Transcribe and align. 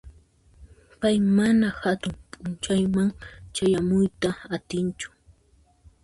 Pay 0.99 1.17
mana 1.37 1.67
hatun 1.81 2.15
p'unchayman 2.31 3.09
chayamuyta 3.55 4.29
atinchu. 4.55 5.07